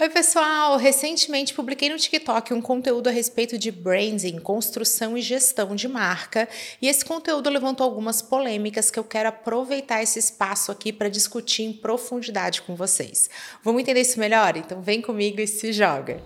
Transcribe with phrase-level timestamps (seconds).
[0.00, 0.76] Oi, pessoal!
[0.76, 6.48] Recentemente publiquei no TikTok um conteúdo a respeito de branding, construção e gestão de marca,
[6.80, 11.64] e esse conteúdo levantou algumas polêmicas que eu quero aproveitar esse espaço aqui para discutir
[11.64, 13.28] em profundidade com vocês.
[13.64, 14.56] Vamos entender isso melhor?
[14.56, 16.22] Então vem comigo e se joga!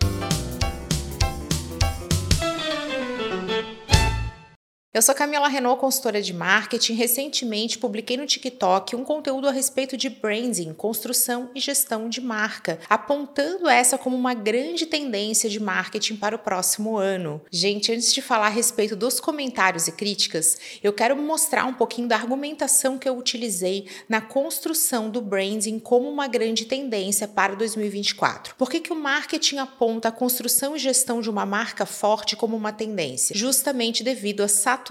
[4.95, 6.93] Eu sou Camila Renault, consultora de marketing.
[6.93, 12.79] Recentemente publiquei no TikTok um conteúdo a respeito de branding, construção e gestão de marca,
[12.91, 17.41] apontando essa como uma grande tendência de marketing para o próximo ano.
[17.51, 22.07] Gente, antes de falar a respeito dos comentários e críticas, eu quero mostrar um pouquinho
[22.07, 28.57] da argumentação que eu utilizei na construção do branding como uma grande tendência para 2024.
[28.57, 32.55] Por que, que o marketing aponta a construção e gestão de uma marca forte como
[32.55, 33.35] uma tendência?
[33.35, 34.82] Justamente devido a saturação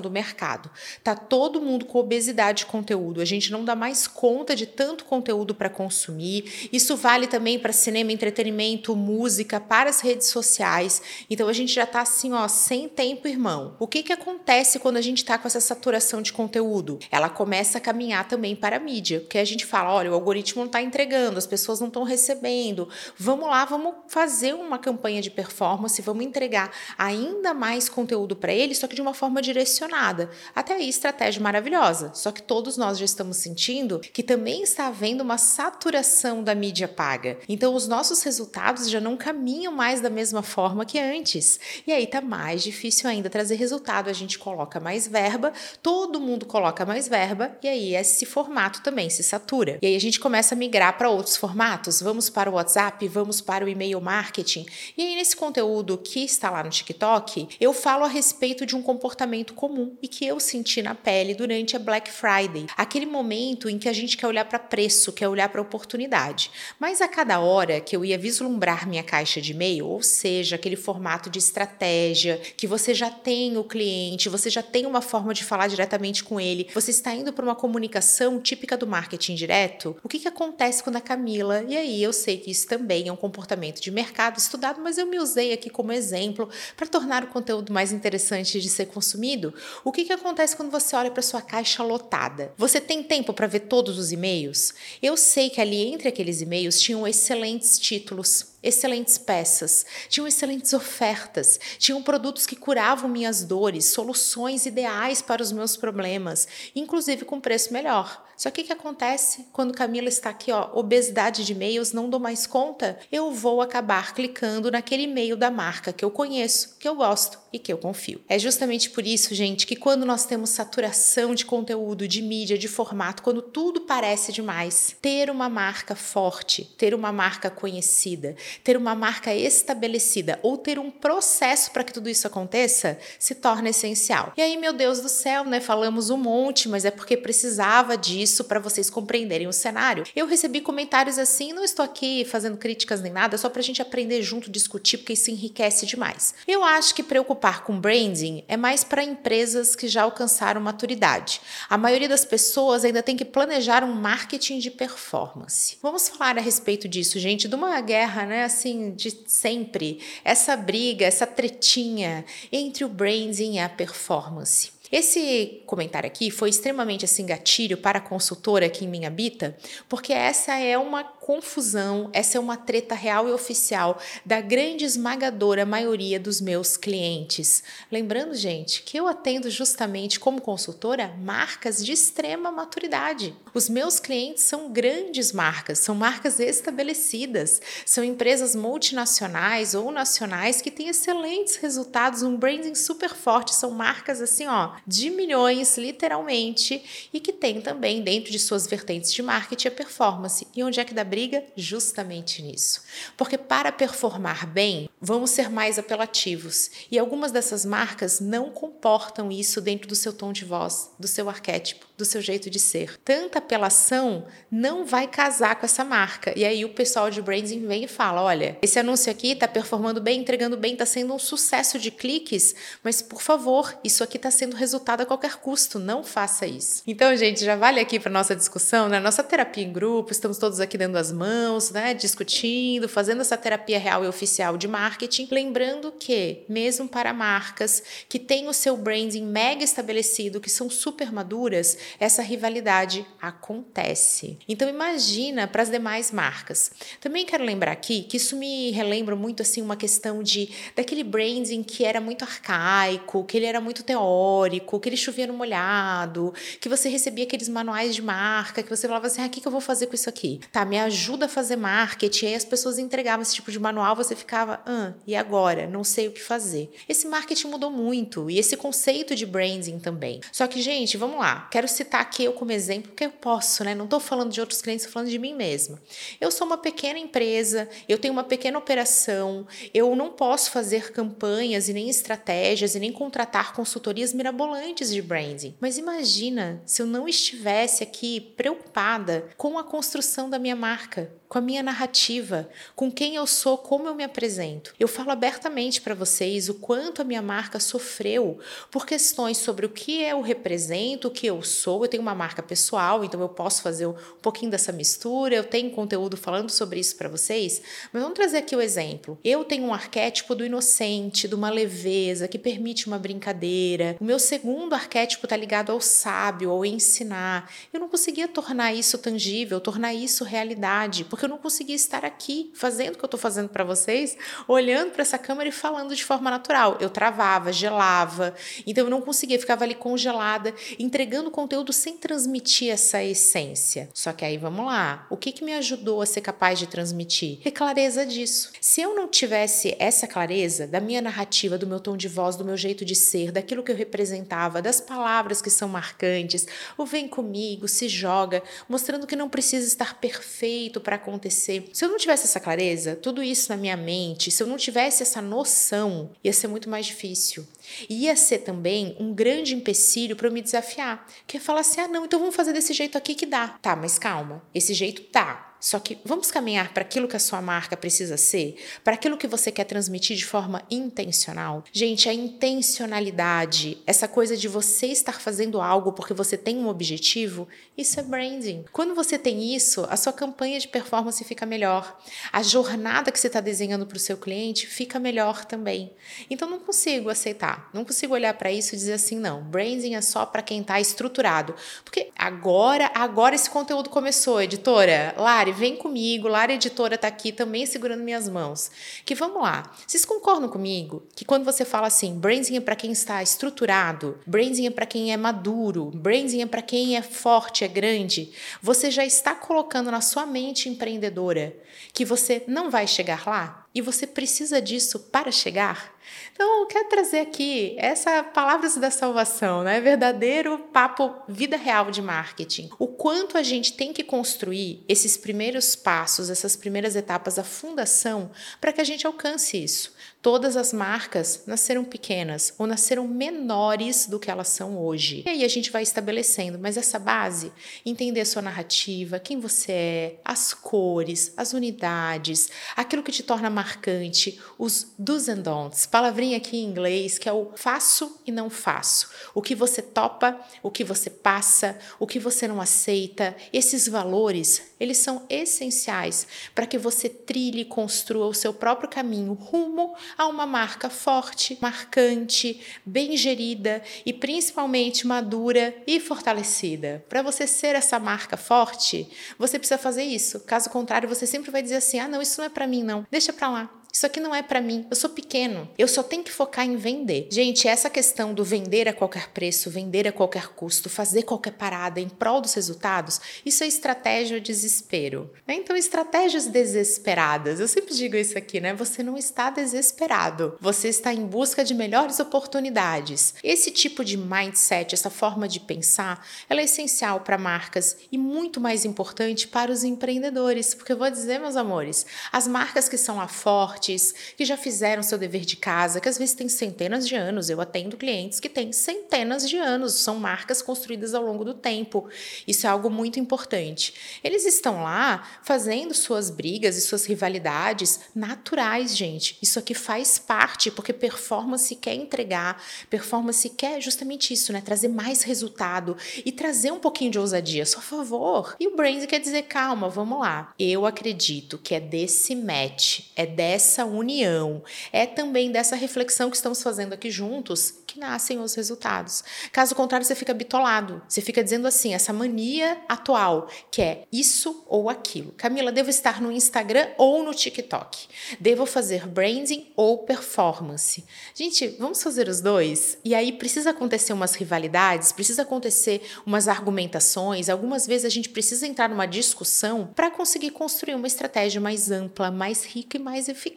[0.00, 0.70] do mercado.
[1.02, 3.20] Tá todo mundo com obesidade de conteúdo.
[3.20, 6.68] A gente não dá mais conta de tanto conteúdo para consumir.
[6.72, 11.02] Isso vale também para cinema, entretenimento, música, para as redes sociais.
[11.28, 13.76] Então a gente já tá assim, ó, sem tempo, irmão.
[13.78, 16.98] O que que acontece quando a gente tá com essa saturação de conteúdo?
[17.10, 20.60] Ela começa a caminhar também para a mídia, porque a gente fala, olha, o algoritmo
[20.60, 22.88] não está entregando, as pessoas não estão recebendo.
[23.18, 28.74] Vamos lá, vamos fazer uma campanha de performance, vamos entregar ainda mais conteúdo para ele,
[28.74, 30.30] só que de uma forma forma direcionada.
[30.54, 32.12] Até aí, estratégia maravilhosa.
[32.14, 36.86] Só que todos nós já estamos sentindo que também está havendo uma saturação da mídia
[36.86, 37.38] paga.
[37.48, 41.58] Então, os nossos resultados já não caminham mais da mesma forma que antes.
[41.86, 44.08] E aí tá mais difícil ainda trazer resultado.
[44.08, 49.10] A gente coloca mais verba, todo mundo coloca mais verba, e aí esse formato também
[49.10, 49.78] se satura.
[49.82, 52.00] E aí a gente começa a migrar para outros formatos.
[52.00, 54.66] Vamos para o WhatsApp, vamos para o e-mail marketing.
[54.96, 58.82] E aí, nesse conteúdo que está lá no TikTok, eu falo a respeito de um
[58.82, 63.68] comportamento comportamento comum e que eu senti na pele durante a Black Friday, aquele momento
[63.68, 66.50] em que a gente quer olhar para preço, quer olhar para oportunidade.
[66.78, 70.76] Mas a cada hora que eu ia vislumbrar minha caixa de e-mail, ou seja, aquele
[70.76, 75.42] formato de estratégia, que você já tem o cliente, você já tem uma forma de
[75.42, 80.08] falar diretamente com ele, você está indo para uma comunicação típica do marketing direto, o
[80.08, 83.16] que, que acontece quando a Camila, e aí eu sei que isso também é um
[83.16, 87.72] comportamento de mercado estudado, mas eu me usei aqui como exemplo para tornar o conteúdo
[87.72, 89.54] mais interessante de ser consumido consumido,
[89.84, 92.52] o que, que acontece quando você olha para sua caixa lotada?
[92.58, 94.74] Você tem tempo para ver todos os e-mails?
[95.00, 101.60] Eu sei que ali entre aqueles e-mails tinham excelentes títulos excelentes peças, tinham excelentes ofertas,
[101.78, 107.72] tinham produtos que curavam minhas dores, soluções ideais para os meus problemas, inclusive com preço
[107.72, 108.24] melhor.
[108.36, 112.18] Só que o que acontece quando Camila está aqui, ó, obesidade de e-mails, não dou
[112.18, 112.98] mais conta?
[113.10, 117.58] Eu vou acabar clicando naquele e-mail da marca que eu conheço, que eu gosto e
[117.58, 118.20] que eu confio.
[118.28, 122.66] É justamente por isso, gente, que quando nós temos saturação de conteúdo, de mídia, de
[122.66, 128.94] formato, quando tudo parece demais, ter uma marca forte, ter uma marca conhecida, ter uma
[128.94, 134.32] marca estabelecida ou ter um processo para que tudo isso aconteça se torna essencial.
[134.36, 135.60] E aí, meu Deus do céu, né?
[135.60, 140.04] Falamos um monte, mas é porque precisava disso para vocês compreenderem o cenário.
[140.14, 143.82] Eu recebi comentários assim, não estou aqui fazendo críticas nem nada, só para a gente
[143.82, 146.34] aprender junto, discutir, porque isso enriquece demais.
[146.46, 151.40] Eu acho que preocupar com branding é mais para empresas que já alcançaram maturidade.
[151.68, 155.78] A maioria das pessoas ainda tem que planejar um marketing de performance.
[155.82, 158.43] Vamos falar a respeito disso, gente, de uma guerra, né?
[158.44, 164.72] Assim de sempre, essa briga, essa tretinha entre o branding e a performance.
[164.92, 169.56] Esse comentário aqui foi extremamente assim gatilho para a consultora aqui em Minha Bita,
[169.88, 175.64] porque essa é uma confusão, essa é uma treta real e oficial da grande esmagadora
[175.64, 177.64] maioria dos meus clientes.
[177.90, 183.34] Lembrando, gente, que eu atendo justamente como consultora marcas de extrema maturidade.
[183.54, 190.70] Os meus clientes são grandes marcas, são marcas estabelecidas, são empresas multinacionais ou nacionais que
[190.70, 197.18] têm excelentes resultados, um branding super forte, são marcas assim, ó, de milhões, literalmente, e
[197.18, 200.46] que tem também dentro de suas vertentes de marketing a performance.
[200.54, 201.44] E onde é que dá briga?
[201.56, 202.82] Justamente nisso.
[203.16, 206.70] Porque para performar bem, vamos ser mais apelativos.
[206.90, 211.28] E algumas dessas marcas não comportam isso dentro do seu tom de voz, do seu
[211.28, 212.98] arquétipo, do seu jeito de ser.
[213.04, 216.32] Tanta apelação não vai casar com essa marca.
[216.36, 220.00] E aí o pessoal de branding vem e fala: olha, esse anúncio aqui está performando
[220.00, 224.30] bem, entregando bem, está sendo um sucesso de cliques, mas por favor, isso aqui está
[224.30, 225.78] sendo resultado a qualquer custo.
[225.78, 226.82] Não faça isso.
[226.86, 228.98] Então, gente, já vale aqui para nossa discussão, né?
[228.98, 231.92] Nossa terapia em grupo, estamos todos aqui dando as mãos, né?
[231.92, 237.82] Discutindo, fazendo essa terapia real e oficial de marca marketing, lembrando que, mesmo para marcas
[238.08, 244.38] que têm o seu branding mega estabelecido, que são super maduras, essa rivalidade acontece.
[244.48, 246.70] Então imagina para as demais marcas.
[247.00, 251.64] Também quero lembrar aqui que isso me relembra muito assim uma questão de daquele branding
[251.64, 256.68] que era muito arcaico, que ele era muito teórico, que ele chovia no molhado, que
[256.68, 259.60] você recebia aqueles manuais de marca, que você falava assim: "Ah, o que, eu vou
[259.60, 260.40] fazer com isso aqui?".
[260.52, 262.26] Tá, me ajuda a fazer marketing.
[262.26, 265.66] E aí as pessoas entregavam esse tipo de manual, você ficava: "Ah, e agora?
[265.66, 266.70] Não sei o que fazer".
[266.88, 270.20] Esse marketing mudou muito e esse conceito de branding também.
[270.32, 271.48] Só que, gente, vamos lá.
[271.50, 273.74] Quero citar aqui eu como exemplo, porque eu posso, né?
[273.74, 275.80] Não estou falando de outros clientes, estou falando de mim mesma.
[276.20, 281.68] Eu sou uma pequena empresa, eu tenho uma pequena operação, eu não posso fazer campanhas
[281.68, 285.54] e nem estratégias e nem contratar consultorias mirabolantes de branding.
[285.60, 291.38] Mas imagina se eu não estivesse aqui preocupada com a construção da minha marca, com
[291.38, 294.63] a minha narrativa, com quem eu sou, como eu me apresento.
[294.78, 298.38] Eu falo abertamente para vocês o quanto a minha marca sofreu
[298.70, 301.84] por questões sobre o que eu represento, o que eu sou.
[301.84, 305.34] Eu tenho uma marca pessoal, então eu posso fazer um pouquinho dessa mistura.
[305.34, 307.62] Eu tenho conteúdo falando sobre isso para vocês,
[307.92, 309.18] mas vamos trazer aqui o exemplo.
[309.24, 313.96] Eu tenho um arquétipo do inocente, de uma leveza que permite uma brincadeira.
[314.00, 317.50] O meu segundo arquétipo está ligado ao sábio, ao ensinar.
[317.72, 322.50] Eu não conseguia tornar isso tangível, tornar isso realidade, porque eu não conseguia estar aqui
[322.54, 324.16] fazendo o que eu estou fazendo para vocês,
[324.54, 326.78] olhando para essa câmera e falando de forma natural.
[326.80, 328.34] Eu travava, gelava,
[328.66, 333.88] então eu não conseguia, ficava ali congelada, entregando conteúdo sem transmitir essa essência.
[333.92, 337.40] Só que aí vamos lá, o que, que me ajudou a ser capaz de transmitir?
[337.40, 338.52] Ter clareza disso.
[338.60, 342.44] Se eu não tivesse essa clareza da minha narrativa, do meu tom de voz, do
[342.44, 346.46] meu jeito de ser, daquilo que eu representava, das palavras que são marcantes,
[346.78, 351.68] o vem comigo, se joga, mostrando que não precisa estar perfeito para acontecer.
[351.72, 355.02] Se eu não tivesse essa clareza, tudo isso na minha mente, se eu não tivesse
[355.02, 357.46] essa noção, ia ser muito mais difícil.
[357.88, 361.06] Ia ser também um grande empecilho para eu me desafiar.
[361.26, 363.48] Que é falar assim: ah, não, então vamos fazer desse jeito aqui que dá.
[363.48, 365.53] Tá, mas calma, esse jeito tá.
[365.64, 369.26] Só que vamos caminhar para aquilo que a sua marca precisa ser, para aquilo que
[369.26, 371.64] você quer transmitir de forma intencional.
[371.72, 377.48] Gente, a intencionalidade, essa coisa de você estar fazendo algo porque você tem um objetivo,
[377.78, 378.66] isso é branding.
[378.72, 381.98] Quando você tem isso, a sua campanha de performance fica melhor.
[382.30, 385.90] A jornada que você está desenhando para o seu cliente fica melhor também.
[386.28, 390.02] Então não consigo aceitar, não consigo olhar para isso e dizer assim, não, branding é
[390.02, 391.54] só para quem está estruturado.
[391.82, 395.14] Porque agora, agora esse conteúdo começou, editora.
[395.16, 398.70] Lari, vem comigo, Lara Editora está aqui também segurando minhas mãos.
[399.04, 399.72] Que vamos lá.
[399.86, 404.66] Vocês concordam comigo que quando você fala assim, branding é para quem está estruturado, branding
[404.66, 409.04] é para quem é maduro, branding é para quem é forte, é grande, você já
[409.04, 411.56] está colocando na sua mente empreendedora
[411.92, 415.94] que você não vai chegar lá e você precisa disso para chegar?
[416.32, 419.80] Então, eu quero trazer aqui essa palavras da salvação, né?
[419.80, 422.70] Verdadeiro papo vida real de marketing.
[422.78, 428.30] O quanto a gente tem que construir esses primeiros passos, essas primeiras etapas, a fundação,
[428.60, 429.94] para que a gente alcance isso.
[430.24, 435.22] Todas as marcas nasceram pequenas ou nasceram menores do que elas são hoje.
[435.26, 437.52] E aí a gente vai estabelecendo, mas essa base,
[437.84, 443.50] entender a sua narrativa, quem você é, as cores, as unidades, aquilo que te torna
[443.50, 448.48] marcante, os do's and don'ts, palavrinha aqui em inglês que é o faço e não
[448.48, 449.10] faço.
[449.34, 454.72] O que você topa, o que você passa, o que você não aceita, esses valores,
[454.80, 460.26] eles são essenciais para que você trilhe e construa o seu próprio caminho rumo a
[460.26, 467.04] uma marca forte, marcante, bem gerida e principalmente madura e fortalecida.
[467.08, 470.40] Para você ser essa marca forte, você precisa fazer isso.
[470.40, 473.06] Caso contrário, você sempre vai dizer assim: "Ah, não, isso não é para mim não.
[473.10, 473.83] Deixa para lá.
[473.94, 474.84] Isso aqui não é para mim.
[474.90, 475.68] Eu sou pequeno.
[475.78, 477.28] Eu só tenho que focar em vender.
[477.30, 482.00] Gente, essa questão do vender a qualquer preço, vender a qualquer custo, fazer qualquer parada
[482.00, 485.30] em prol dos resultados, isso é estratégia de desespero.
[485.46, 485.54] Né?
[485.54, 487.60] Então, estratégias desesperadas.
[487.60, 488.74] Eu sempre digo isso aqui, né?
[488.74, 490.58] Você não está desesperado.
[490.60, 493.36] Você está em busca de melhores oportunidades.
[493.44, 498.60] Esse tipo de mindset, essa forma de pensar, ela é essencial para marcas e muito
[498.60, 503.20] mais importante para os empreendedores, porque eu vou dizer, meus amores, as marcas que são
[503.20, 507.06] a forte fortes, que já fizeram seu dever de casa, que às vezes têm centenas
[507.06, 507.50] de anos.
[507.50, 512.08] Eu atendo clientes que têm centenas de anos, são marcas construídas ao longo do tempo.
[512.46, 513.94] Isso é algo muito importante.
[514.22, 519.36] Eles estão lá fazendo suas brigas e suas rivalidades naturais, gente.
[519.42, 524.60] Isso aqui faz parte, porque performance quer entregar, performance quer justamente isso, né?
[524.60, 528.56] Trazer mais resultado e trazer um pouquinho de ousadia, só favor.
[528.58, 530.54] E o Brains quer dizer, calma, vamos lá.
[530.58, 534.62] Eu acredito que é desse match, é dessa dessa união,
[534.92, 539.24] é também dessa reflexão que estamos fazendo aqui juntos que nascem os resultados.
[539.50, 541.02] Caso contrário, você fica bitolado.
[541.08, 545.32] Você fica dizendo assim, essa mania atual, que é isso ou aquilo.
[545.32, 548.06] Camila, devo estar no Instagram ou no TikTok?
[548.38, 551.04] Devo fazer branding ou performance?
[551.34, 552.98] Gente, vamos fazer os dois?
[553.04, 558.66] E aí precisa acontecer umas rivalidades, precisa acontecer umas argumentações, algumas vezes a gente precisa
[558.66, 563.53] entrar numa discussão para conseguir construir uma estratégia mais ampla, mais rica e mais eficaz.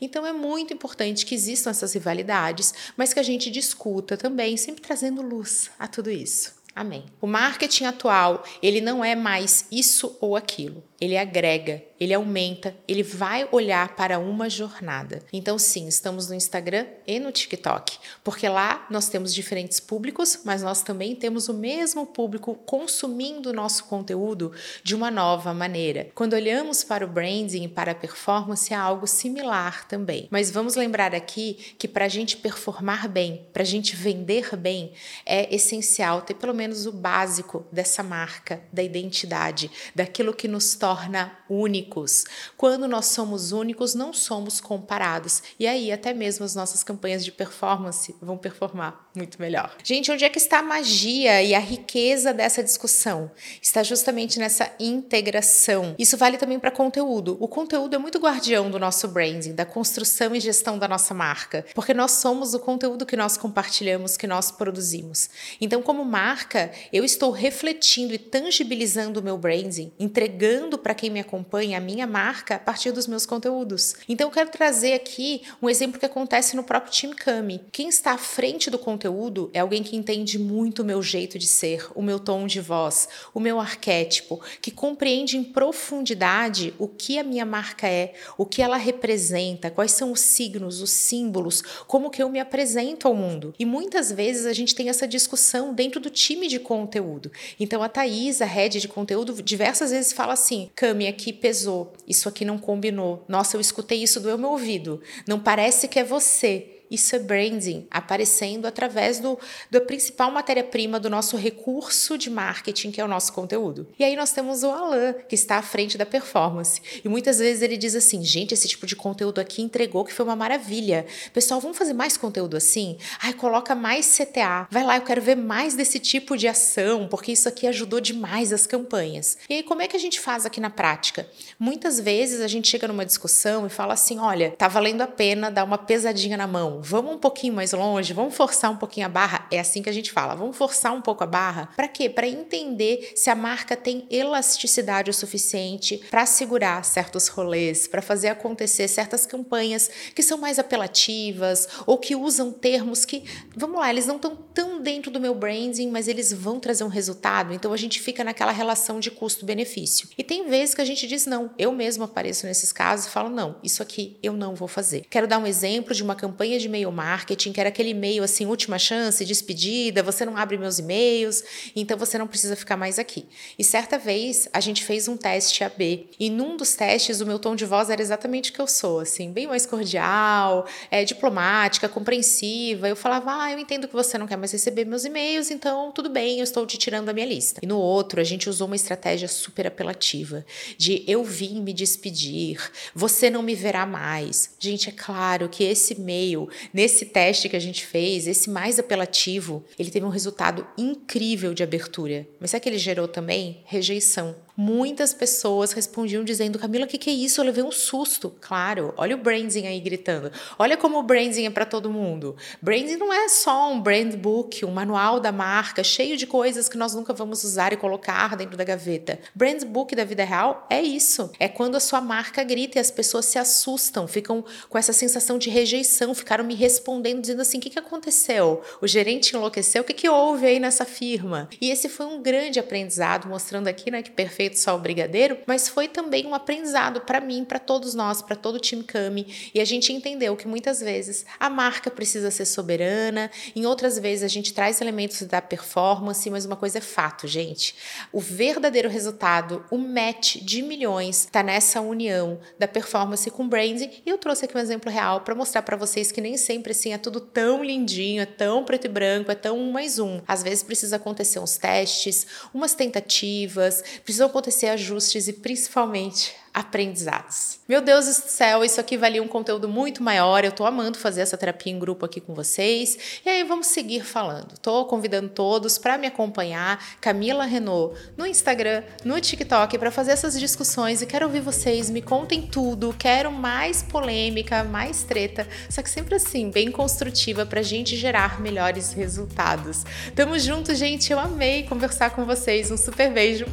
[0.00, 4.82] Então é muito importante que existam essas rivalidades, mas que a gente discuta também, sempre
[4.82, 6.54] trazendo luz a tudo isso.
[6.74, 7.04] Amém.
[7.20, 13.02] O marketing atual, ele não é mais isso ou aquilo ele agrega, ele aumenta, ele
[13.02, 15.22] vai olhar para uma jornada.
[15.32, 20.62] Então, sim, estamos no Instagram e no TikTok, porque lá nós temos diferentes públicos, mas
[20.62, 24.52] nós também temos o mesmo público consumindo o nosso conteúdo
[24.82, 26.10] de uma nova maneira.
[26.14, 30.28] Quando olhamos para o branding e para a performance, é algo similar também.
[30.30, 34.92] Mas vamos lembrar aqui que para a gente performar bem, para a gente vender bem,
[35.24, 40.89] é essencial ter pelo menos o básico dessa marca, da identidade, daquilo que nos torna
[40.90, 42.24] torna únicos.
[42.56, 45.40] Quando nós somos únicos, não somos comparados.
[45.56, 49.76] E aí, até mesmo as nossas campanhas de performance vão performar muito melhor.
[49.84, 53.30] Gente, onde é que está a magia e a riqueza dessa discussão?
[53.62, 55.94] Está justamente nessa integração.
[55.96, 57.36] Isso vale também para conteúdo.
[57.40, 61.64] O conteúdo é muito guardião do nosso branding, da construção e gestão da nossa marca,
[61.72, 65.30] porque nós somos o conteúdo que nós compartilhamos, que nós produzimos.
[65.60, 71.20] Então, como marca, eu estou refletindo e tangibilizando o meu branding, entregando para quem me
[71.20, 73.94] acompanha a minha marca a partir dos meus conteúdos.
[74.08, 77.60] Então, eu quero trazer aqui um exemplo que acontece no próprio time Kami.
[77.70, 81.38] Quem está à frente do conteúdo conteúdo é alguém que entende muito o meu jeito
[81.38, 86.88] de ser, o meu tom de voz, o meu arquétipo, que compreende em profundidade o
[86.88, 91.62] que a minha marca é, o que ela representa, quais são os signos, os símbolos,
[91.86, 93.54] como que eu me apresento ao mundo.
[93.58, 97.30] E muitas vezes a gente tem essa discussão dentro do time de conteúdo.
[97.58, 102.28] Então a Thaís, a head de conteúdo, diversas vezes fala assim: Cami, aqui pesou, isso
[102.28, 103.24] aqui não combinou.
[103.28, 105.00] Nossa, eu escutei isso do meu ouvido.
[105.26, 106.79] Não parece que é você.
[106.90, 109.38] Isso é branding, aparecendo através do,
[109.70, 113.86] da principal matéria-prima do nosso recurso de marketing, que é o nosso conteúdo.
[113.96, 116.82] E aí nós temos o Alan, que está à frente da performance.
[117.04, 120.24] E muitas vezes ele diz assim: gente, esse tipo de conteúdo aqui entregou que foi
[120.24, 121.06] uma maravilha.
[121.32, 122.98] Pessoal, vamos fazer mais conteúdo assim?
[123.22, 124.66] Ai, coloca mais CTA.
[124.68, 128.52] Vai lá, eu quero ver mais desse tipo de ação, porque isso aqui ajudou demais
[128.52, 129.38] as campanhas.
[129.48, 131.28] E aí, como é que a gente faz aqui na prática?
[131.56, 135.52] Muitas vezes a gente chega numa discussão e fala assim: olha, tá valendo a pena
[135.52, 139.08] dar uma pesadinha na mão vamos um pouquinho mais longe, vamos forçar um pouquinho a
[139.08, 139.46] barra.
[139.50, 141.68] É assim que a gente fala, vamos forçar um pouco a barra.
[141.76, 142.08] Para quê?
[142.08, 148.28] Para entender se a marca tem elasticidade o suficiente para segurar certos rolês, para fazer
[148.28, 153.24] acontecer certas campanhas que são mais apelativas ou que usam termos que,
[153.56, 156.88] vamos lá, eles não estão tão dentro do meu branding, mas eles vão trazer um
[156.88, 157.52] resultado.
[157.52, 160.08] Então a gente fica naquela relação de custo-benefício.
[160.16, 161.50] E tem vezes que a gente diz não.
[161.58, 165.04] Eu mesmo apareço nesses casos e falo não, isso aqui eu não vou fazer.
[165.10, 168.46] Quero dar um exemplo de uma campanha de e-mail marketing, que era aquele e-mail assim,
[168.46, 171.42] última chance, despedida, você não abre meus e-mails,
[171.74, 173.26] então você não precisa ficar mais aqui.
[173.58, 177.38] E certa vez a gente fez um teste AB, e num dos testes o meu
[177.38, 181.88] tom de voz era exatamente o que eu sou, assim, bem mais cordial, é, diplomática,
[181.88, 182.88] compreensiva.
[182.88, 186.08] Eu falava, ah, eu entendo que você não quer mais receber meus e-mails, então tudo
[186.08, 187.60] bem, eu estou te tirando da minha lista.
[187.62, 190.44] E no outro, a gente usou uma estratégia super apelativa,
[190.78, 192.58] de eu vim me despedir,
[192.94, 194.50] você não me verá mais.
[194.58, 199.64] Gente, é claro que esse e-mail Nesse teste que a gente fez, esse mais apelativo,
[199.78, 202.26] ele teve um resultado incrível de abertura.
[202.38, 203.62] Mas sabe que ele gerou também?
[203.64, 204.34] Rejeição.
[204.62, 207.40] Muitas pessoas respondiam dizendo: Camila, o que, que é isso?
[207.40, 208.30] Eu levei um susto.
[208.42, 210.30] Claro, olha o branding aí gritando.
[210.58, 212.36] Olha como o branding é para todo mundo.
[212.60, 216.76] Branding não é só um brand book, um manual da marca cheio de coisas que
[216.76, 219.18] nós nunca vamos usar e colocar dentro da gaveta.
[219.34, 221.30] Brand book da vida real é isso.
[221.40, 225.38] É quando a sua marca grita e as pessoas se assustam, ficam com essa sensação
[225.38, 228.60] de rejeição, ficaram me respondendo dizendo assim: o que, que aconteceu?
[228.82, 229.80] O gerente enlouqueceu?
[229.80, 231.48] O que, que houve aí nessa firma?
[231.58, 235.38] E esse foi um grande aprendizado, mostrando aqui né, que perfeito feito só o brigadeiro,
[235.46, 239.50] mas foi também um aprendizado para mim, para todos nós, para todo o time Kami.
[239.54, 244.24] E a gente entendeu que muitas vezes a marca precisa ser soberana, em outras vezes
[244.24, 247.74] a gente traz elementos da performance, mas uma coisa é fato, gente.
[248.12, 253.90] O verdadeiro resultado, o match de milhões, está nessa união da performance com branding.
[254.04, 256.92] E eu trouxe aqui um exemplo real para mostrar para vocês que nem sempre assim
[256.92, 260.20] é tudo tão lindinho, é tão preto e branco, é tão um mais um.
[260.26, 267.60] Às vezes precisa acontecer uns testes, umas tentativas, precisam acontecer ajustes e principalmente aprendizados.
[267.68, 270.44] Meu Deus do céu, isso aqui valia um conteúdo muito maior.
[270.44, 273.20] Eu tô amando fazer essa terapia em grupo aqui com vocês.
[273.24, 274.58] E aí vamos seguir falando.
[274.58, 280.40] Tô convidando todos para me acompanhar, Camila Renault, no Instagram, no TikTok para fazer essas
[280.40, 282.96] discussões e quero ouvir vocês, me contem tudo.
[282.98, 288.92] Quero mais polêmica, mais treta, só que sempre assim, bem construtiva pra gente gerar melhores
[288.92, 289.84] resultados.
[290.16, 291.12] Tamo junto, gente.
[291.12, 292.72] Eu amei conversar com vocês.
[292.72, 293.46] Um super beijo.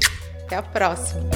[0.47, 1.29] Até a próxima!